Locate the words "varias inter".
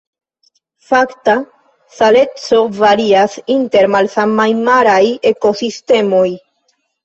2.79-3.87